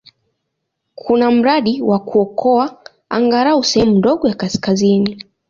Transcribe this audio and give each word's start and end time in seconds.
Kuna 0.95 1.31
mradi 1.31 1.81
wa 1.81 1.99
kuokoa 1.99 2.81
angalau 3.09 3.63
sehemu 3.63 3.95
ndogo 3.97 4.27
ya 4.27 4.35
kaskazini. 4.35 5.23